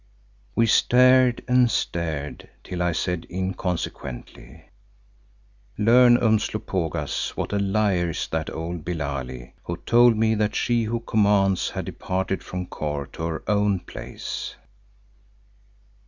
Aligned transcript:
We 0.55 0.65
stared 0.65 1.43
and 1.47 1.69
stared 1.69 2.49
till 2.63 2.81
I 2.81 2.91
said 2.91 3.27
inconsequently, 3.29 4.65
"Learn, 5.77 6.17
Umslopogaas, 6.17 7.37
what 7.37 7.53
a 7.53 7.59
liar 7.59 8.09
is 8.09 8.27
that 8.29 8.49
old 8.49 8.83
Billali, 8.83 9.53
who 9.65 9.77
told 9.85 10.17
me 10.17 10.33
that 10.33 10.55
She 10.55 10.85
who 10.85 11.01
commands 11.01 11.69
had 11.69 11.85
departed 11.85 12.41
from 12.43 12.65
Kôr 12.65 13.11
to 13.11 13.25
her 13.27 13.43
own 13.47 13.79
place." 13.81 14.55